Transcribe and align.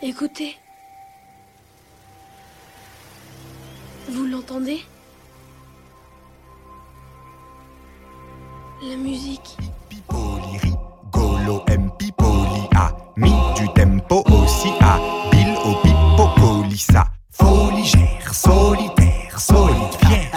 Écoutez. 0.00 0.56
Vous 4.08 4.26
l'entendez? 4.26 4.84
La 8.80 8.96
musique. 8.96 9.56
Pipoli, 9.88 10.58
rigolo, 10.62 11.64
pipoli, 11.98 12.68
a 12.76 12.92
mis 13.16 13.34
du 13.56 13.68
tempo 13.74 14.22
aussi 14.30 14.70
à 14.80 15.00
Bill 15.32 15.52
au 15.64 15.74
pipocolissa. 15.82 17.04
Foligère, 17.32 18.32
solitaire, 18.32 19.40
solide, 19.40 19.94
fier. 20.06 20.30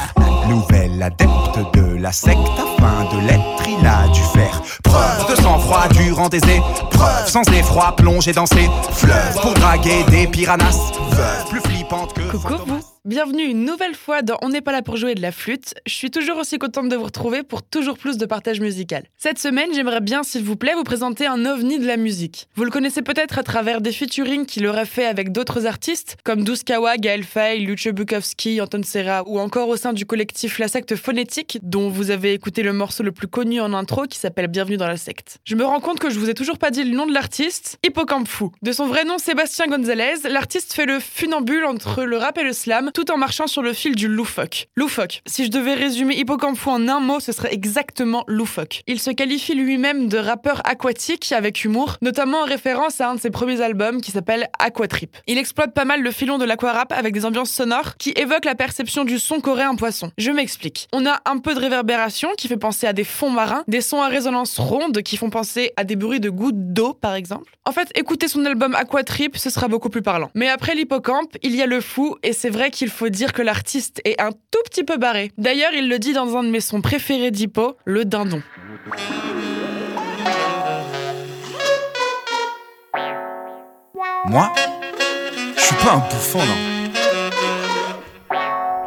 Nouvelle 0.50 1.04
adepte 1.04 1.60
de 1.76 1.98
la 1.98 2.12
secte, 2.12 2.40
afin 2.58 3.16
de 3.16 3.28
l'être, 3.28 3.68
il 3.68 3.86
a 3.86 4.08
dû 4.08 4.22
faire 4.34 4.60
preuve 4.84 5.30
de 5.30 5.36
sang-froid 5.40 5.88
durant 5.90 6.30
des 6.30 6.40
épreuves, 6.40 6.91
sans 7.26 7.44
effroi, 7.54 7.96
plonger 7.96 8.34
dans 8.34 8.46
ses 8.46 8.70
fleuves 8.92 9.42
pour 9.42 9.54
draguer 9.54 10.04
des 10.10 10.28
piranhas, 10.28 10.92
veuves 11.12 11.50
plus 11.50 11.62
flippantes 11.62 12.14
que. 12.14 12.22
Coucou 12.32 12.56
vous 12.66 12.82
Bienvenue 13.04 13.46
une 13.46 13.66
nouvelle 13.66 13.96
fois 13.96 14.22
dans 14.22 14.38
On 14.44 14.50
n'est 14.50 14.62
pas 14.62 14.72
là 14.72 14.84
pour 14.84 14.96
jouer 14.96 15.16
de 15.16 15.24
la 15.24 15.32
flûte. 15.32 15.74
Je 15.88 15.92
suis 15.92 16.12
toujours 16.12 16.38
aussi 16.38 16.60
contente 16.60 16.88
de 16.88 16.96
vous 16.96 17.06
retrouver 17.06 17.42
pour 17.42 17.64
toujours 17.64 17.98
plus 17.98 18.20
de 18.20 18.28
partage 18.28 18.60
musical. 18.60 19.06
Cette 19.18 19.40
semaine, 19.40 19.70
j'aimerais 19.74 20.02
bien, 20.02 20.22
s'il 20.22 20.44
vous 20.44 20.56
plaît, 20.56 20.76
vous 20.76 20.84
présenter 20.84 21.26
un 21.26 21.44
ovni 21.48 21.80
de 21.80 21.88
la 21.88 21.98
musique. 21.98 22.48
Vous 22.54 22.64
le 22.64 22.70
connaissez 22.70 23.02
peut-être 23.02 23.40
à 23.40 23.44
travers 23.44 23.82
des 23.82 23.92
featuring 23.92 24.46
qu'il 24.46 24.68
aurait 24.68 24.86
fait 24.86 25.08
avec 25.08 25.32
d'autres 25.32 25.66
artistes, 25.66 26.16
comme 26.24 26.44
Douskawa, 26.44 26.98
Gaël 26.98 27.24
Faye, 27.24 27.66
Luce 27.66 27.88
Bukowski, 27.88 28.62
Anton 28.62 28.84
Serra, 28.84 29.24
ou 29.26 29.40
encore 29.40 29.70
au 29.70 29.78
sein 29.78 29.94
du 29.94 30.06
collectif 30.06 30.60
La 30.60 30.68
Secte 30.68 30.96
Phonétique, 30.96 31.58
dont 31.64 31.90
vous 31.90 32.12
avez 32.12 32.34
écouté 32.34 32.62
le 32.62 32.72
morceau 32.72 33.02
le 33.02 33.12
plus 33.12 33.28
connu 33.28 33.62
en 33.62 33.74
intro 33.74 34.04
qui 34.04 34.20
s'appelle 34.20 34.46
Bienvenue 34.46 34.78
dans 34.78 34.88
la 34.88 34.98
secte. 34.98 35.40
Je 35.44 35.56
me 35.56 35.66
rends 35.66 35.80
compte 35.80 35.98
que 35.98 36.12
je 36.12 36.20
vous 36.20 36.30
ai 36.30 36.36
toujours 36.36 36.60
pas 36.60 36.70
dit 36.70 36.84
le 36.92 36.98
nom 36.98 37.06
de 37.06 37.14
l'artiste, 37.14 37.80
Hippocampe 37.86 38.28
Fou. 38.28 38.52
De 38.62 38.74
son 38.74 38.86
vrai 38.86 39.06
nom 39.06 39.18
Sébastien 39.18 39.68
Gonzalez, 39.68 40.28
l'artiste 40.30 40.74
fait 40.74 40.86
le 40.86 41.00
funambule 41.00 41.64
entre 41.64 42.04
le 42.04 42.18
rap 42.18 42.38
et 42.38 42.44
le 42.44 42.52
slam, 42.52 42.92
tout 42.94 43.12
en 43.12 43.18
marchant 43.18 43.48
sur 43.48 43.62
le 43.62 43.72
fil 43.72 43.96
du 43.96 44.10
loufoque. 44.10 44.68
Loufoque. 44.76 45.22
Si 45.26 45.46
je 45.46 45.52
devais 45.52 45.74
résumer 45.74 46.18
Hippocampe 46.18 46.58
Fou 46.58 46.70
en 46.70 46.90
un 46.90 47.00
mot, 47.00 47.22
ce 47.22 47.32
serait 47.32 47.54
exactement 47.54 48.26
loufoque. 48.28 48.82
Il 48.88 49.00
se 49.00 49.10
qualifie 49.10 49.56
lui-même 49.56 50.10
de 50.10 50.18
rappeur 50.18 50.62
aquatique 50.66 51.32
avec 51.32 51.64
humour, 51.64 51.96
notamment 52.02 52.42
en 52.42 52.46
référence 52.46 53.00
à 53.00 53.10
un 53.10 53.16
de 53.16 53.22
ses 53.22 53.30
premiers 53.30 53.62
albums 53.62 54.02
qui 54.02 54.12
s'appelle 54.12 54.50
Aquatrip. 54.60 55.16
Il 55.28 55.38
exploite 55.38 55.74
pas 55.74 55.86
mal 55.86 56.02
le 56.02 56.12
filon 56.12 56.38
de 56.38 56.46
l'aquarap 56.46 56.92
avec 56.92 57.14
des 57.14 57.26
ambiances 57.26 57.52
sonores 57.52 57.96
qui 57.98 58.12
évoquent 58.18 58.44
la 58.44 58.56
perception 58.56 59.06
du 59.06 59.18
son 59.18 59.40
qu'aurait 59.40 59.64
un 59.64 59.76
poisson. 59.76 60.12
Je 60.18 60.32
m'explique. 60.32 60.90
On 60.92 61.06
a 61.06 61.22
un 61.24 61.38
peu 61.38 61.54
de 61.54 61.60
réverbération 61.60 62.32
qui 62.38 62.50
fait 62.50 62.58
penser 62.58 62.86
à 62.86 62.92
des 62.92 63.06
fonds 63.06 63.30
marins, 63.30 63.64
des 63.70 63.80
sons 63.80 64.02
à 64.02 64.10
résonance 64.10 64.60
ronde 64.60 65.02
qui 65.04 65.16
font 65.16 65.30
penser 65.30 65.72
à 65.78 65.86
des 65.86 65.96
bruits 65.96 66.20
de 66.20 66.30
gouttes 66.30 66.74
d'eau 66.74 66.81
par 67.00 67.16
exemple. 67.16 67.52
En 67.66 67.72
fait, 67.72 67.90
écoutez 67.96 68.28
son 68.28 68.46
album 68.46 68.76
Aquatrip, 68.76 69.38
ce 69.38 69.50
sera 69.50 69.68
beaucoup 69.68 69.90
plus 69.90 70.02
parlant. 70.02 70.32
Mais 70.36 70.50
après 70.50 70.76
l'hippocampe, 70.76 71.38
il 71.44 71.56
y 71.56 71.62
a 71.62 71.66
le 71.66 71.82
fou 71.82 72.18
et 72.24 72.34
c'est 72.34 72.50
vrai 72.50 72.72
qu'il 72.72 72.90
faut 72.90 73.10
dire 73.10 73.34
que 73.34 73.42
l'artiste 73.42 74.02
est 74.06 74.20
un 74.20 74.32
tout 74.32 74.62
petit 74.66 74.84
peu 74.84 74.98
barré. 74.98 75.32
D'ailleurs, 75.38 75.74
il 75.74 75.90
le 75.90 76.00
dit 76.00 76.14
dans 76.14 76.36
un 76.38 76.44
de 76.44 76.50
mes 76.50 76.62
sons 76.62 76.82
préférés 76.82 77.32
d'Hippo, 77.32 77.76
le 77.86 78.06
dindon. 78.06 78.42
Moi, 84.26 84.54
je 85.58 85.62
suis 85.62 85.76
pas 85.76 85.94
un 85.94 85.98
bouffon, 86.10 86.40
non. 86.40 86.71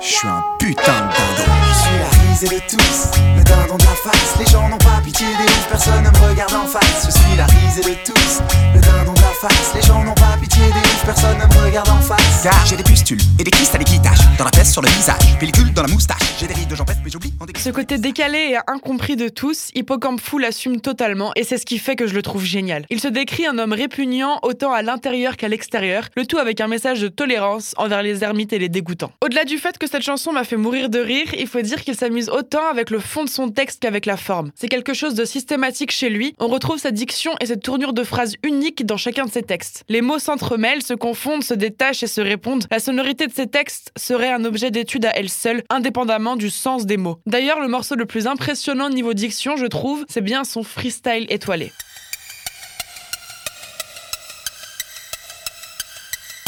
Je 0.06 0.12
suis 0.12 0.28
un 0.28 0.44
putain 0.58 0.82
de 0.82 1.40
dindon. 1.40 1.52
Je 1.66 1.80
suis 1.80 1.98
la 1.98 2.28
risée 2.28 2.48
de 2.48 2.60
tous, 2.68 3.18
le 3.38 3.42
dindon 3.42 3.76
de 3.78 3.84
la 3.84 3.96
face. 3.96 4.36
Les 4.38 4.44
gens 4.44 4.68
n'ont 4.68 4.76
pas 4.76 5.00
pitié 5.02 5.26
des 5.26 5.44
riches, 5.44 5.68
personne 5.70 6.04
ne 6.04 6.10
me 6.10 6.28
regarde 6.28 6.52
en 6.52 6.66
face. 6.66 7.06
Je 7.06 7.10
suis 7.10 7.36
la 7.38 7.46
risée 7.46 7.80
de 7.80 7.96
tous, 8.04 8.42
le 8.74 8.80
dindon 8.80 9.14
de 9.14 9.20
la 9.22 9.32
face. 9.48 9.72
Les 9.74 9.80
gens 9.80 10.04
n'ont 10.04 10.12
pas 10.12 10.36
pitié 10.38 10.60
des 10.66 10.83
personne 11.04 11.36
ne 11.36 11.44
me 11.44 11.66
regarde 11.66 11.88
en 11.88 12.00
face. 12.00 12.42
Car 12.42 12.66
j'ai 12.66 12.76
des 12.76 12.82
pustules 12.82 13.20
et 13.38 13.44
des 13.44 13.50
cristallés 13.50 13.84
qui 13.84 14.00
tâchent. 14.00 14.36
Dans 14.38 14.44
la 14.44 14.50
tête, 14.50 14.66
sur 14.66 14.80
le 14.80 14.88
visage, 14.88 15.38
pellicule 15.38 15.72
dans 15.72 15.82
la 15.82 15.88
moustache. 15.88 16.18
J'ai 16.38 16.46
des 16.46 16.54
rides 16.54 16.68
de 16.68 16.74
jambes, 16.74 16.90
mais 17.04 17.10
j'oublie 17.10 17.32
en 17.40 17.46
Ce 17.56 17.70
côté 17.70 17.98
décalé 17.98 18.52
et 18.52 18.58
incompris 18.66 19.16
de 19.16 19.28
tous, 19.28 19.70
Hippocampe 19.74 20.20
Fou 20.20 20.38
l'assume 20.38 20.80
totalement 20.80 21.32
et 21.36 21.44
c'est 21.44 21.58
ce 21.58 21.66
qui 21.66 21.78
fait 21.78 21.96
que 21.96 22.06
je 22.06 22.14
le 22.14 22.22
trouve 22.22 22.44
génial. 22.44 22.86
Il 22.90 23.00
se 23.00 23.08
décrit 23.08 23.46
un 23.46 23.58
homme 23.58 23.72
répugnant 23.72 24.38
autant 24.42 24.72
à 24.72 24.82
l'intérieur 24.82 25.36
qu'à 25.36 25.48
l'extérieur, 25.48 26.08
le 26.16 26.26
tout 26.26 26.38
avec 26.38 26.60
un 26.60 26.68
message 26.68 27.00
de 27.00 27.08
tolérance 27.08 27.74
envers 27.76 28.02
les 28.02 28.24
ermites 28.24 28.52
et 28.52 28.58
les 28.58 28.68
dégoûtants. 28.68 29.12
Au-delà 29.22 29.44
du 29.44 29.58
fait 29.58 29.78
que 29.78 29.86
cette 29.86 30.02
chanson 30.02 30.32
m'a 30.32 30.44
fait 30.44 30.56
mourir 30.56 30.88
de 30.88 30.98
rire, 30.98 31.34
il 31.38 31.46
faut 31.46 31.60
dire 31.60 31.82
qu'il 31.84 31.94
s'amuse 31.94 32.28
autant 32.30 32.66
avec 32.70 32.90
le 32.90 32.98
fond 32.98 33.24
de 33.24 33.28
son 33.28 33.50
texte 33.50 33.80
qu'avec 33.80 34.06
la 34.06 34.16
forme. 34.16 34.50
C'est 34.54 34.68
quelque 34.68 34.94
chose 34.94 35.14
de 35.14 35.24
systématique 35.24 35.92
chez 35.92 36.08
lui, 36.08 36.34
on 36.38 36.48
retrouve 36.48 36.78
sa 36.78 36.90
diction 36.90 37.32
et 37.40 37.46
cette 37.46 37.62
tournure 37.62 37.92
de 37.92 38.04
phrases 38.04 38.36
unique 38.42 38.86
dans 38.86 38.96
chacun 38.96 39.26
de 39.26 39.30
ses 39.30 39.42
textes. 39.42 39.84
Les 39.88 40.00
mots 40.00 40.18
s'entremêlent, 40.18 40.82
se 40.82 40.93
confondent, 40.94 41.44
se 41.44 41.54
détachent 41.54 42.02
et 42.02 42.08
se 42.08 42.20
répondent. 42.20 42.66
La 42.70 42.78
sonorité 42.78 43.26
de 43.26 43.32
ses 43.32 43.46
textes 43.46 43.92
serait 43.96 44.32
un 44.32 44.44
objet 44.44 44.70
d'étude 44.70 45.04
à 45.04 45.10
elle 45.14 45.28
seule, 45.28 45.62
indépendamment 45.70 46.36
du 46.36 46.50
sens 46.50 46.86
des 46.86 46.96
mots. 46.96 47.20
D'ailleurs, 47.26 47.60
le 47.60 47.68
morceau 47.68 47.94
le 47.94 48.06
plus 48.06 48.26
impressionnant 48.26 48.90
niveau 48.90 49.14
diction, 49.14 49.56
je 49.56 49.66
trouve, 49.66 50.04
c'est 50.08 50.20
bien 50.20 50.44
son 50.44 50.62
freestyle 50.62 51.26
étoilé. 51.28 51.72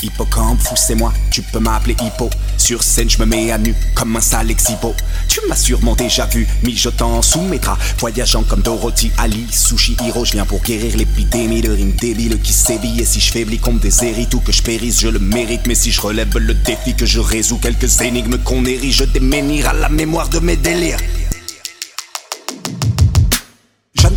Hippocampe, 0.03 0.61
c'est 0.77 0.95
moi, 0.95 1.11
tu 1.31 1.41
peux 1.41 1.59
m'appeler 1.59 1.97
Hippo. 2.03 2.29
Sur 2.59 2.83
scène, 2.83 3.09
je 3.09 3.19
me 3.19 3.25
mets 3.25 3.51
à 3.51 3.57
nu 3.57 3.75
comme 3.95 4.15
un 4.15 4.21
sale 4.21 4.51
exhibo. 4.51 4.95
Tu 5.27 5.41
m'as 5.49 5.57
sûrement 5.57 5.95
déjà 5.95 6.27
vu, 6.27 6.47
mijotant 6.63 7.23
sous 7.23 7.41
mes 7.41 7.59
draps, 7.59 7.83
voyageant 7.99 8.43
comme 8.43 8.61
Dorothy, 8.61 9.11
Ali, 9.17 9.47
Sushi 9.51 9.97
Hiro. 10.05 10.27
Je 10.27 10.33
viens 10.33 10.45
pour 10.45 10.61
guérir 10.61 10.99
l'épidémie 10.99 11.63
de 11.63 11.71
rimes 11.71 11.93
débiles 11.93 12.39
qui 12.43 12.53
sévit. 12.53 13.01
Et 13.01 13.07
si 13.07 13.21
je 13.21 13.33
faiblis 13.33 13.59
comme 13.59 13.79
des 13.79 14.05
hérites 14.05 14.35
ou 14.35 14.41
que 14.41 14.53
je 14.53 14.63
périsse, 14.63 15.01
je 15.01 15.09
le 15.09 15.19
mérite. 15.19 15.67
Mais 15.67 15.75
si 15.75 15.91
je 15.91 16.03
relève 16.03 16.37
le 16.37 16.53
défi, 16.53 16.95
que 16.95 17.07
je 17.07 17.19
résous 17.19 17.57
quelques 17.57 18.03
énigmes 18.03 18.37
qu'on 18.37 18.67
érige, 18.67 18.97
je 18.97 19.05
déménir 19.05 19.71
à 19.71 19.73
la 19.73 19.89
mémoire 19.89 20.29
de 20.29 20.41
mes 20.41 20.57
délires. 20.57 20.99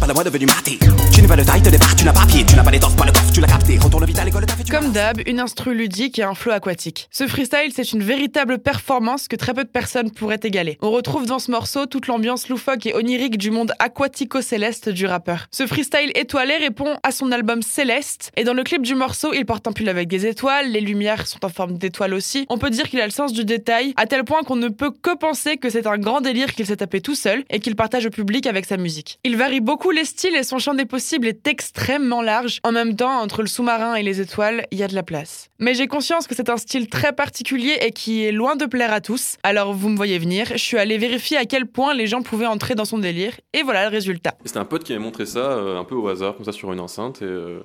Jeune, 0.09 0.16
pas 0.16 0.24
la 0.24 0.24
moi 0.24 0.24
devenu 0.24 0.46
maté. 0.46 0.80
Tu 1.14 1.22
n'es 1.22 1.28
pas 1.28 1.36
le 1.36 1.46
taille 1.46 1.62
de 1.62 1.70
départ, 1.70 1.96
tu 1.96 2.06
n'as 2.06 2.14
pas 2.14 2.25
pied, 2.25 2.46
tu 2.46 2.56
n'as 2.56 2.64
pas 2.64 2.72
l'étoffe, 2.72 2.96
pas 2.96 3.06
le 3.06 3.12
coffre, 3.12 3.31
tu 3.31 3.42
l'as 3.42 3.47
capté. 3.47 3.78
Retourne 3.78 4.06
vite 4.06 4.20
à 4.20 4.25
l'école, 4.25 4.46
t'as 4.46 4.56
fait 4.56 4.64
tu 4.64 4.72
Comme 4.72 4.92
d'hab, 4.92 5.20
une 5.28 5.40
instru 5.40 5.75
ludique 5.75 6.18
et 6.18 6.24
un 6.24 6.34
flow 6.34 6.53
aquatique. 6.53 7.09
Ce 7.12 7.28
freestyle, 7.28 7.72
c'est 7.75 7.92
une 7.92 8.02
véritable 8.02 8.59
performance 8.59 9.28
que 9.28 9.36
très 9.36 9.53
peu 9.53 9.64
de 9.64 9.69
personnes 9.69 10.12
pourraient 10.12 10.40
égaler. 10.44 10.78
On 10.81 10.92
retrouve 10.92 11.25
dans 11.25 11.40
ce 11.40 11.52
morceau 11.52 11.86
toute 11.86 12.08
l'ambiance 12.08 12.48
loufoque 12.48 12.86
et 12.86 12.96
onirique 12.96 13.38
du 13.38 13.52
monde 13.52 13.74
aquatico-céleste 13.80 14.90
du 14.90 15.06
rappeur. 15.06 15.48
Ce 15.52 15.68
freestyle 15.68 16.12
étoilé 16.16 16.56
répond 16.58 16.96
à 17.03 17.12
son 17.12 17.31
album 17.31 17.62
Céleste, 17.62 18.31
et 18.38 18.44
dans 18.44 18.53
le 18.53 18.64
clip 18.64 18.81
du 18.81 18.96
morceau, 18.96 19.34
il 19.34 19.46
porte 19.46 19.68
un 19.68 19.74
pull 19.74 19.90
avec 19.90 20.08
des 20.08 20.25
étoiles, 20.25 20.72
les 20.72 20.81
lumières 20.81 21.28
sont 21.28 21.44
en 21.46 21.50
forme 21.50 21.78
d'étoiles 21.78 22.14
aussi. 22.14 22.46
On 22.50 22.58
peut 22.58 22.69
dire 22.69 22.90
qu'il 22.90 23.02
a 23.02 23.06
le 23.06 23.12
sens 23.12 23.34
du 23.34 23.46
détail, 23.46 23.94
à 23.98 24.06
tel 24.06 24.24
point 24.24 24.44
qu'on 24.44 24.56
ne 24.56 24.69
peut 24.69 24.92
que 24.92 25.16
penser 25.16 25.58
que 25.58 25.69
c'est 25.69 25.86
un 25.86 25.98
grand 25.98 26.22
délire 26.22 26.53
qu'il 26.53 26.66
s'est 26.66 26.78
tapé 26.78 27.02
tout 27.02 27.16
seul 27.16 27.44
et 27.50 27.59
qu'il 27.59 27.75
partage 27.75 28.06
au 28.06 28.09
public 28.09 28.48
avec 28.48 28.66
sa 28.66 28.78
musique. 28.78 29.19
Il 29.24 29.36
varie 29.36 29.59
beaucoup 29.59 29.92
les 29.92 29.99
styles 30.06 30.36
et 30.36 30.44
son 30.44 30.60
champ 30.60 30.74
des 30.74 30.86
possibles 30.86 31.28
est 31.28 31.48
extrêmement 31.48 32.22
large. 32.22 32.60
En 32.64 32.72
même 32.72 32.96
temps, 32.96 33.20
entre 33.20 33.42
le 33.42 33.48
sous-marin 33.48 33.96
et 33.96 34.04
les 34.04 34.22
étoiles, 34.22 34.66
il 34.72 34.78
y 34.78 34.84
a 34.84 34.88
de 34.88 34.96
la 34.96 35.04
place. 35.04 35.50
Mais 35.60 35.74
j'ai 35.74 35.88
conscience 35.88 36.28
que 36.28 36.36
c'est 36.36 36.50
un 36.50 36.58
style 36.58 36.88
très 36.88 37.14
particulier 37.14 37.78
et 37.82 37.92
qui 37.92 38.24
est 38.24 38.32
loin 38.32 38.56
de 38.56 38.66
plaire 38.66 38.94
à 38.94 39.02
tous. 39.02 39.38
Alors 39.44 39.74
vous 39.74 39.90
me 39.90 39.98
voyez 39.98 40.18
venir, 40.20 40.48
je 40.52 40.58
suis 40.58 40.78
allée 40.78 40.98
vérifier 40.98 41.38
à 41.38 41.46
quel 41.46 41.66
point 41.66 41.94
les 41.94 42.08
gens 42.08 42.22
pouvaient 42.22 42.46
entrer 42.46 42.76
dans 42.76 42.86
son 42.86 42.98
délire 42.98 43.40
et 43.54 43.64
voilà 43.64 43.84
le 43.84 43.92
résultat. 43.92 44.36
C'était 44.46 44.60
un 44.60 44.66
pote 44.66 44.84
qui 44.84 44.94
m'avait 44.94 45.04
montré 45.04 45.26
ça 45.26 45.40
euh, 45.40 45.80
un 45.80 45.84
peu 45.84 45.96
au 45.96 46.08
hasard, 46.08 46.36
comme 46.36 46.46
ça 46.46 46.52
sur 46.52 46.72
une 46.72 46.80
enceinte. 46.80 47.22
Et 47.22 47.26
euh, 47.26 47.62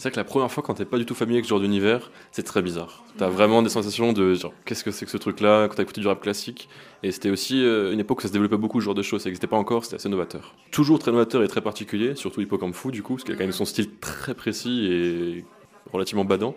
c'est 0.00 0.08
vrai 0.08 0.12
que 0.12 0.16
la 0.16 0.24
première 0.24 0.50
fois, 0.50 0.62
quand 0.62 0.72
t'es 0.72 0.86
pas 0.86 0.96
du 0.96 1.04
tout 1.04 1.14
familier 1.14 1.36
avec 1.36 1.44
ce 1.44 1.50
genre 1.50 1.60
d'univers, 1.60 2.10
c'est 2.32 2.42
très 2.42 2.62
bizarre. 2.62 3.04
T'as 3.18 3.28
vraiment 3.28 3.60
des 3.60 3.68
sensations 3.68 4.14
de 4.14 4.34
qu'est-ce 4.64 4.82
que 4.82 4.90
c'est 4.90 5.04
que 5.04 5.10
ce 5.10 5.18
truc-là 5.18 5.68
quand 5.68 5.74
t'as 5.74 5.82
écouté 5.82 6.00
du 6.00 6.06
rap 6.06 6.22
classique. 6.22 6.70
Et 7.02 7.12
c'était 7.12 7.28
aussi 7.28 7.62
euh, 7.62 7.92
une 7.92 8.00
époque 8.00 8.20
où 8.20 8.22
ça 8.22 8.28
se 8.28 8.32
développait 8.32 8.56
beaucoup 8.56 8.80
ce 8.80 8.86
genre 8.86 8.94
de 8.94 9.02
choses. 9.02 9.20
Ça 9.22 9.28
n'existait 9.28 9.46
pas 9.46 9.58
encore, 9.58 9.84
c'était 9.84 9.96
assez 9.96 10.08
novateur. 10.08 10.54
Toujours 10.70 10.98
très 10.98 11.10
novateur 11.12 11.42
et 11.42 11.48
très 11.48 11.60
particulier, 11.60 12.14
surtout 12.14 12.40
Hippocampe 12.40 12.74
Fou 12.74 12.90
du 12.90 13.02
coup, 13.02 13.16
parce 13.16 13.24
qu'il 13.24 13.34
a 13.34 13.36
quand 13.36 13.44
même 13.44 13.52
son 13.52 13.66
style 13.66 13.90
très 14.00 14.32
précis 14.34 14.86
et 14.90 15.44
relativement 15.92 16.24
badant. 16.24 16.54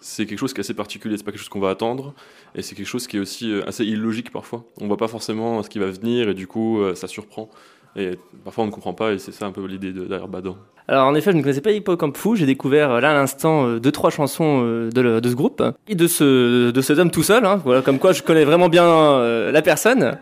C'est 0.00 0.24
quelque 0.24 0.38
chose 0.38 0.54
qui 0.54 0.60
est 0.60 0.64
assez 0.64 0.72
particulier, 0.74 1.18
c'est 1.18 1.24
pas 1.24 1.32
quelque 1.32 1.40
chose 1.40 1.50
qu'on 1.50 1.60
va 1.60 1.68
attendre, 1.70 2.14
et 2.54 2.62
c'est 2.62 2.74
quelque 2.74 2.86
chose 2.86 3.06
qui 3.06 3.18
est 3.18 3.20
aussi 3.20 3.52
euh, 3.52 3.68
assez 3.68 3.84
illogique 3.84 4.30
parfois. 4.30 4.64
On 4.80 4.86
voit 4.86 4.96
pas 4.96 5.08
forcément 5.08 5.62
ce 5.62 5.68
qui 5.68 5.78
va 5.78 5.90
venir, 5.90 6.30
et 6.30 6.34
du 6.34 6.46
coup, 6.46 6.80
euh, 6.80 6.94
ça 6.94 7.06
surprend. 7.06 7.50
Et 7.96 8.12
parfois 8.44 8.64
on 8.64 8.68
ne 8.68 8.72
comprend 8.72 8.94
pas, 8.94 9.12
et 9.12 9.18
c'est 9.18 9.32
ça 9.32 9.44
un 9.44 9.52
peu 9.52 9.66
l'idée 9.66 9.92
de- 9.92 10.04
derrière 10.06 10.28
Badant. 10.28 10.56
Alors 10.90 11.06
en 11.06 11.14
effet, 11.14 11.32
je 11.32 11.36
ne 11.36 11.42
connaissais 11.42 11.60
pas 11.60 11.70
Hippocampe 11.72 12.16
Fou. 12.16 12.34
J'ai 12.34 12.46
découvert 12.46 12.92
euh, 12.92 13.00
là 13.00 13.10
à 13.10 13.14
l'instant 13.14 13.66
euh, 13.66 13.78
deux 13.78 13.92
trois 13.92 14.08
chansons 14.08 14.62
euh, 14.64 14.90
de, 14.90 15.28
ce 15.28 15.34
groupe 15.34 15.62
et 15.86 15.94
de 15.94 16.06
ce 16.06 16.70
de 16.70 16.80
cet 16.80 16.98
homme 16.98 17.10
tout 17.10 17.22
seul. 17.22 17.44
Hein, 17.44 17.60
voilà, 17.62 17.82
comme 17.82 17.98
quoi 17.98 18.12
je 18.12 18.22
connais 18.22 18.44
vraiment 18.44 18.70
bien 18.70 18.86
euh, 18.86 19.52
la 19.52 19.60
personne. 19.60 20.16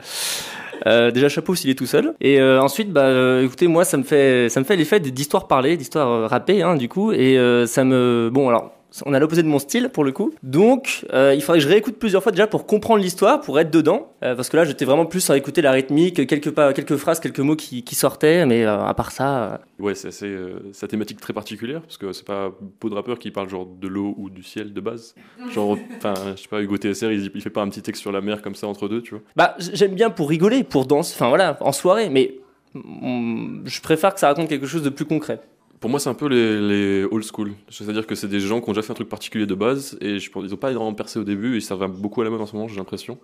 Euh, 0.86 1.10
déjà 1.10 1.28
chapeau 1.28 1.54
s'il 1.54 1.70
est 1.70 1.74
tout 1.74 1.86
seul. 1.86 2.14
Et 2.20 2.40
euh, 2.40 2.60
ensuite, 2.60 2.92
bah, 2.92 3.02
euh, 3.02 3.44
écoutez, 3.44 3.68
moi 3.68 3.84
ça 3.84 3.96
me 3.96 4.02
fait 4.02 4.48
ça 4.48 4.60
me 4.60 4.64
fait 4.64 4.76
l'effet 4.76 4.98
d'histoires 4.98 5.46
parlées, 5.46 5.76
d'histoires 5.76 6.28
rappées, 6.28 6.62
hein, 6.62 6.74
du 6.74 6.88
coup. 6.88 7.12
Et 7.12 7.38
ça 7.66 7.84
me 7.84 8.28
bon 8.32 8.48
alors 8.48 8.72
on 9.04 9.12
a 9.12 9.18
l'opposé 9.18 9.42
de 9.42 9.48
mon 9.48 9.58
style 9.58 9.90
pour 9.92 10.04
le 10.04 10.12
coup. 10.12 10.32
Donc, 10.42 11.04
euh, 11.12 11.34
il 11.34 11.42
faudrait 11.42 11.58
que 11.58 11.64
je 11.64 11.68
réécoute 11.68 11.96
plusieurs 11.96 12.22
fois 12.22 12.32
déjà 12.32 12.46
pour 12.46 12.66
comprendre 12.66 13.02
l'histoire, 13.02 13.40
pour 13.40 13.58
être 13.60 13.70
dedans. 13.70 14.12
Euh, 14.22 14.34
parce 14.34 14.48
que 14.48 14.56
là, 14.56 14.64
j'étais 14.64 14.84
vraiment 14.84 15.06
plus 15.06 15.28
à 15.30 15.36
écouter 15.36 15.62
la 15.62 15.72
rythmique, 15.72 16.26
quelques, 16.26 16.50
pas, 16.50 16.72
quelques 16.72 16.96
phrases, 16.96 17.20
quelques 17.20 17.40
mots 17.40 17.56
qui, 17.56 17.82
qui 17.82 17.94
sortaient, 17.94 18.46
mais 18.46 18.64
euh, 18.64 18.84
à 18.84 18.94
part 18.94 19.12
ça. 19.12 19.60
Ouais, 19.78 19.94
c'est 19.94 20.08
assez, 20.08 20.34
sa 20.72 20.88
thématique 20.88 21.20
très 21.20 21.32
particulière, 21.32 21.82
parce 21.82 21.98
que 21.98 22.12
c'est 22.12 22.26
pas 22.26 22.50
beaucoup 22.60 22.90
de 22.90 22.94
rappeurs 22.94 23.18
qui 23.18 23.30
parlent 23.30 23.48
genre 23.48 23.66
de 23.66 23.88
l'eau 23.88 24.14
ou 24.16 24.30
du 24.30 24.42
ciel 24.42 24.72
de 24.72 24.80
base. 24.80 25.14
Genre, 25.52 25.78
enfin, 25.96 26.14
je 26.36 26.42
sais 26.42 26.48
pas, 26.48 26.62
Hugo 26.62 26.76
TSR, 26.76 27.12
il, 27.12 27.30
il 27.34 27.40
fait 27.40 27.50
pas 27.50 27.62
un 27.62 27.68
petit 27.68 27.82
texte 27.82 28.02
sur 28.02 28.12
la 28.12 28.20
mer 28.20 28.40
comme 28.40 28.54
ça 28.54 28.66
entre 28.66 28.88
deux, 28.88 29.02
tu 29.02 29.10
vois. 29.10 29.22
Bah, 29.36 29.54
j'aime 29.58 29.94
bien 29.94 30.10
pour 30.10 30.28
rigoler, 30.28 30.64
pour 30.64 30.86
danser, 30.86 31.14
enfin 31.14 31.28
voilà, 31.28 31.58
en 31.60 31.72
soirée, 31.72 32.08
mais 32.08 32.36
mm, 32.74 33.66
je 33.66 33.80
préfère 33.80 34.14
que 34.14 34.20
ça 34.20 34.28
raconte 34.28 34.48
quelque 34.48 34.66
chose 34.66 34.82
de 34.82 34.90
plus 34.90 35.04
concret. 35.04 35.40
Pour 35.80 35.90
moi, 35.90 36.00
c'est 36.00 36.08
un 36.08 36.14
peu 36.14 36.28
les, 36.28 36.60
les 36.60 37.04
old 37.04 37.24
school. 37.24 37.52
C'est-à-dire 37.68 38.06
que 38.06 38.14
c'est 38.14 38.28
des 38.28 38.40
gens 38.40 38.60
qui 38.60 38.68
ont 38.68 38.72
déjà 38.72 38.82
fait 38.82 38.92
un 38.92 38.94
truc 38.94 39.08
particulier 39.08 39.46
de 39.46 39.54
base, 39.54 39.98
et 40.00 40.18
je 40.18 40.30
pense 40.30 40.44
ils 40.44 40.54
ont 40.54 40.56
pas 40.56 40.72
vraiment 40.72 40.94
percé 40.94 41.18
au 41.18 41.24
début, 41.24 41.56
et 41.56 41.60
ça 41.60 41.76
va 41.76 41.86
beaucoup 41.88 42.20
à 42.22 42.24
la 42.24 42.30
mode 42.30 42.40
en 42.40 42.46
ce 42.46 42.54
moment, 42.56 42.68
j'ai 42.68 42.76
l'impression. 42.76 43.18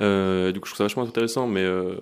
Euh, 0.00 0.52
du 0.52 0.60
coup, 0.60 0.66
je 0.66 0.72
trouve 0.72 0.78
ça 0.78 0.84
vachement 0.84 1.04
intéressant, 1.04 1.46
mais 1.46 1.62
euh, 1.62 1.94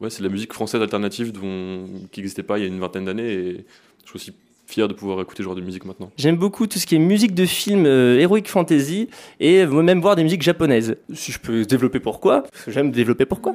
ouais, 0.00 0.10
c'est 0.10 0.22
de 0.22 0.28
la 0.28 0.32
musique 0.32 0.52
française 0.52 0.80
alternative 0.80 1.32
dont, 1.32 1.86
qui 2.12 2.20
n'existait 2.20 2.42
pas 2.42 2.58
il 2.58 2.62
y 2.62 2.64
a 2.64 2.68
une 2.68 2.78
vingtaine 2.80 3.04
d'années, 3.06 3.32
et 3.32 3.64
je 4.04 4.08
suis 4.08 4.16
aussi 4.16 4.32
fier 4.66 4.88
de 4.88 4.94
pouvoir 4.94 5.20
écouter 5.20 5.42
ce 5.42 5.44
genre 5.44 5.54
de 5.54 5.60
musique 5.60 5.84
maintenant. 5.84 6.10
J'aime 6.16 6.36
beaucoup 6.36 6.66
tout 6.66 6.78
ce 6.78 6.86
qui 6.86 6.94
est 6.94 6.98
musique 6.98 7.34
de 7.34 7.44
film, 7.44 7.84
euh, 7.84 8.18
heroic 8.18 8.44
fantasy, 8.46 9.08
et 9.40 9.66
même 9.66 10.00
voir 10.00 10.16
des 10.16 10.22
musiques 10.22 10.42
japonaises. 10.42 10.96
Si 11.12 11.32
je 11.32 11.38
peux 11.38 11.64
développer 11.64 12.00
pourquoi, 12.00 12.44
parce 12.44 12.64
que 12.64 12.70
j'aime 12.70 12.90
développer 12.90 13.26
pourquoi. 13.26 13.52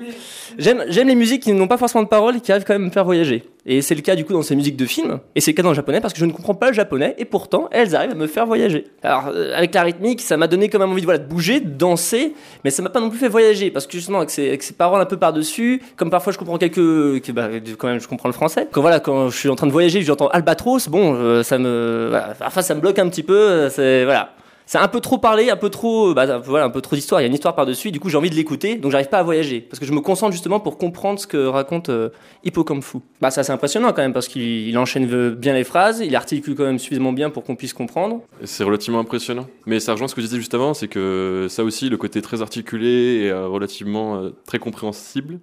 J'aime, 0.58 0.86
j'aime 0.90 1.08
les 1.08 1.16
musiques 1.16 1.44
qui 1.44 1.54
n'ont 1.54 1.68
pas 1.68 1.78
forcément 1.78 2.04
de 2.04 2.10
paroles 2.10 2.38
et 2.38 2.42
qui 2.42 2.52
arrivent 2.52 2.64
quand 2.64 2.74
même 2.76 2.84
à 2.84 2.86
me 2.86 2.92
faire 2.92 3.06
voyager. 3.06 3.44
Et 3.66 3.82
c'est 3.82 3.96
le 3.96 4.02
cas 4.02 4.16
du 4.16 4.24
coup 4.24 4.34
dans 4.34 4.42
ces 4.42 4.56
musiques 4.56 4.78
de 4.78 4.86
films, 4.86 5.20
et 5.36 5.42
c'est 5.42 5.52
le 5.52 5.56
cas 5.56 5.64
dans 5.64 5.70
le 5.70 5.76
japonais 5.76 6.00
parce 6.00 6.14
que 6.14 6.20
je 6.20 6.26
ne 6.26 6.32
comprends 6.32 6.56
pas 6.56 6.68
le 6.68 6.74
japonais, 6.74 7.16
et 7.18 7.26
pourtant 7.26 7.68
elles 7.72 7.96
arrivent 7.96 8.12
à 8.12 8.16
me 8.16 8.28
faire 8.28 8.46
voyager. 8.46 8.86
Alors 9.04 9.28
euh, 9.28 9.54
avec 9.54 9.74
la 9.74 9.84
rythmique, 9.84 10.22
ça 10.22 10.38
m'a 10.38 10.48
donné 10.48 10.70
quand 10.70 10.80
même 10.80 10.92
envie 10.92 11.02
de, 11.02 11.06
voilà, 11.06 11.20
de 11.20 11.28
bouger, 11.28 11.60
de 11.60 11.70
danser, 11.70 12.34
mais 12.64 12.72
ça 12.72 12.82
m'a 12.82 12.90
pas 12.90 13.02
non 13.02 13.10
plus 13.10 13.20
fait 13.20 13.28
voyager 13.28 13.70
parce 13.70 13.86
que 13.86 13.94
justement 13.94 14.20
avec 14.20 14.30
ces, 14.30 14.48
avec 14.48 14.64
ces 14.64 14.74
paroles 14.74 15.02
un 15.02 15.06
peu 15.06 15.18
par-dessus, 15.18 15.82
comme 15.98 16.10
parfois 16.10 16.32
je 16.32 16.38
comprends 16.38 16.58
quelques, 16.58 16.76
que, 16.76 17.32
bah, 17.32 17.50
quand 17.78 17.90
même 17.90 18.00
je 18.00 18.08
comprends 18.08 18.30
le 18.30 18.34
français. 18.34 18.68
Quand 18.72 18.82
voilà, 18.82 19.00
quand 19.00 19.30
je 19.30 19.38
suis 19.38 19.50
en 19.50 19.56
train 19.56 19.68
de 19.68 19.72
voyager, 19.74 20.02
j'entends 20.04 20.30
albatros, 20.30 20.88
bon, 20.88 21.16
euh, 21.16 21.44
ça 21.44 21.58
me, 21.58 22.08
voilà, 22.10 22.34
parfois 22.40 22.62
ça 22.62 22.76
me 22.76 22.80
bloque 22.80 22.98
un 22.98 23.10
petit 23.10 23.24
peu, 23.24 23.38
euh, 23.38 23.70
c'est 23.70 24.06
voilà. 24.06 24.34
C'est 24.72 24.78
un 24.78 24.88
peu 24.88 25.00
trop 25.00 25.18
parlé, 25.18 25.50
un 25.50 25.56
peu 25.56 25.72
trop, 25.72 26.14
bah, 26.14 26.38
voilà, 26.38 26.66
un 26.66 26.70
peu 26.70 26.80
trop 26.80 26.96
d'histoire. 26.96 27.22
Il 27.22 27.24
y 27.24 27.26
a 27.26 27.28
une 27.28 27.34
histoire 27.34 27.56
par-dessus. 27.56 27.90
Du 27.90 28.00
coup, 28.00 28.08
j'ai 28.10 28.18
envie 28.18 28.30
de 28.30 28.36
l'écouter, 28.36 28.76
donc 28.76 28.92
j'arrive 28.92 29.10
pas 29.10 29.18
à 29.18 29.24
voyager 29.24 29.62
parce 29.62 29.80
que 29.80 29.86
je 29.88 29.92
me 29.92 30.00
concentre 30.00 30.32
justement 30.32 30.60
pour 30.60 30.78
comprendre 30.78 31.18
ce 31.18 31.26
que 31.26 31.44
raconte 31.48 31.90
euh, 31.90 32.10
Hippocampe 32.44 32.84
Fou. 32.84 33.02
Bah, 33.20 33.32
ça 33.32 33.42
c'est 33.42 33.52
impressionnant 33.52 33.94
quand 33.94 34.04
même 34.04 34.14
parce 34.14 34.28
qu'il 34.28 34.44
il 34.44 34.78
enchaîne 34.78 35.32
bien 35.32 35.56
les 35.56 35.64
phrases, 35.64 36.02
il 36.06 36.16
articule 36.16 36.54
quand 36.54 36.66
même 36.66 36.78
suffisamment 36.78 37.14
bien 37.14 37.32
pour 37.32 37.46
qu'on 37.46 37.56
puisse 37.56 37.74
comprendre. 37.74 38.22
C'est 38.44 38.64
relativement 38.64 39.00
impressionnant. 39.00 39.48
Mais 39.66 39.80
ça 39.80 39.94
rejoint 39.94 40.08
ce 40.08 40.14
que 40.14 40.22
je 40.22 40.28
disais 40.28 40.38
juste 40.38 40.54
avant, 40.54 40.76
c'est 40.76 40.88
que 40.88 41.48
ça 41.50 41.64
aussi, 41.64 41.90
le 41.90 41.98
côté 41.98 42.22
très 42.22 42.44
articulé 42.44 43.24
et 43.24 43.32
euh, 43.32 43.48
relativement 43.48 44.18
euh, 44.18 44.30
très 44.46 44.60
compréhensible, 44.60 45.40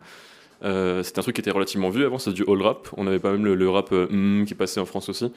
euh, 0.65 1.03
c'est 1.03 1.19
un 1.19 1.23
truc 1.23 1.37
qui 1.37 1.41
était 1.41 1.51
relativement 1.51 1.91
vu 1.91 2.05
avant, 2.05 2.19
c'est 2.19 2.33
du 2.33 2.45
all 2.49 2.63
rap. 2.63 2.89
On 2.97 3.07
avait 3.07 3.19
pas 3.19 3.33
même 3.33 3.45
le, 3.45 3.71
rap 3.71 3.93
euh, 3.93 4.07
mm, 4.11 4.47
qui 4.47 4.55
passait 4.55 4.81
en 4.81 4.87
France 4.87 5.09
aussi. 5.09 5.31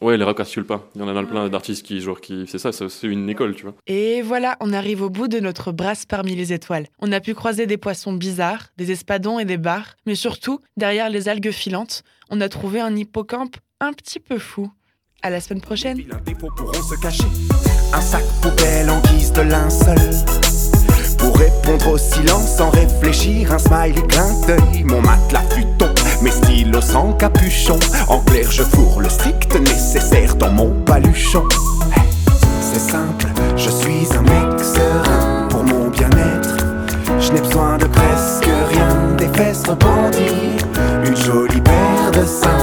Ouais, 0.00 0.16
les 0.16 0.24
rap 0.24 0.38
articulent 0.38 0.66
pas. 0.66 0.88
Il 0.94 1.00
y 1.00 1.04
en 1.04 1.08
a 1.08 1.24
plein 1.24 1.48
d'artistes 1.48 1.84
qui, 1.84 2.00
genre, 2.00 2.20
qui, 2.20 2.44
c'est 2.46 2.58
ça, 2.58 2.70
c'est 2.72 3.06
une 3.06 3.28
école, 3.28 3.54
tu 3.54 3.64
vois. 3.64 3.74
Et 3.86 4.22
voilà, 4.22 4.56
on 4.60 4.72
arrive 4.72 5.02
au 5.02 5.10
bout 5.10 5.26
de 5.28 5.40
notre 5.40 5.72
brasse 5.72 6.06
parmi 6.06 6.36
les 6.36 6.52
étoiles. 6.52 6.86
On 7.00 7.10
a 7.10 7.20
pu 7.20 7.34
croiser 7.34 7.66
des 7.66 7.76
poissons 7.76 8.12
bizarres, 8.12 8.68
des 8.76 8.92
espadons 8.92 9.38
et 9.38 9.44
des 9.44 9.56
bars, 9.56 9.96
mais 10.06 10.14
surtout, 10.14 10.60
derrière 10.76 11.10
les 11.10 11.28
algues 11.28 11.50
filantes, 11.50 12.04
on 12.30 12.40
a 12.40 12.48
trouvé 12.48 12.80
un 12.80 12.94
hippocampe 12.94 13.56
un 13.80 13.92
petit 13.92 14.20
peu 14.20 14.38
fou. 14.38 14.70
À 15.22 15.30
la 15.30 15.40
semaine 15.40 15.60
prochaine. 15.60 15.98
Vilains 15.98 16.20
défauts 16.24 16.50
pourront 16.56 16.72
se 16.80 16.94
cacher. 17.00 17.24
Un 17.92 18.00
sac 18.00 18.22
poubelle 18.40 18.88
en 18.88 19.00
guise 19.00 19.32
de 19.32 19.40
linceul. 19.40 19.98
Pour 21.18 21.36
répondre 21.36 21.92
au 21.94 21.98
silence 21.98 22.56
sans 22.56 22.70
réfléchir, 22.70 23.52
un 23.52 23.58
smiley 23.58 24.06
clin 24.06 24.46
d'œil. 24.46 24.84
Mon 24.84 25.00
matelas 25.02 25.42
futon, 25.50 25.92
mes 26.20 26.30
stylos 26.30 26.80
sans 26.82 27.12
capuchon. 27.12 27.78
En 28.08 28.18
clair 28.20 28.50
je 28.50 28.62
fourre 28.62 29.00
le 29.00 29.08
strict 29.08 29.54
nécessaire 29.60 30.34
dans 30.34 30.50
mon 30.50 30.70
paluchon. 30.84 31.44
C'est 32.60 32.90
simple, 32.90 33.26
je 33.56 33.70
suis 33.70 34.06
un 34.16 34.22
mec 34.22 34.60
serein 34.60 35.48
Pour 35.48 35.64
mon 35.64 35.88
bien-être 35.88 36.56
Je 37.18 37.32
n'ai 37.32 37.40
besoin 37.40 37.78
de 37.78 37.86
presque 37.86 38.48
rien. 38.70 39.16
Des 39.16 39.28
fesses 39.28 39.62
rebondies 39.66 40.58
Une 41.06 41.16
jolie 41.16 41.60
paire 41.60 42.10
de 42.12 42.26
seins. 42.26 42.57